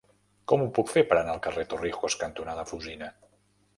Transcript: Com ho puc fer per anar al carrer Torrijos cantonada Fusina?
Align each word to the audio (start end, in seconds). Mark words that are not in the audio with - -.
Com 0.51 0.63
ho 0.63 0.69
puc 0.77 0.93
fer 0.93 1.03
per 1.11 1.19
anar 1.19 1.35
al 1.35 1.43
carrer 1.47 1.65
Torrijos 1.75 2.17
cantonada 2.25 2.65
Fusina? 2.73 3.11